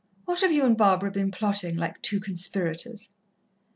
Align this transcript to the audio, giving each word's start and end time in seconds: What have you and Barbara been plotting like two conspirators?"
What 0.25 0.41
have 0.41 0.51
you 0.51 0.65
and 0.65 0.75
Barbara 0.75 1.11
been 1.11 1.29
plotting 1.29 1.77
like 1.77 2.01
two 2.01 2.19
conspirators?" 2.19 3.09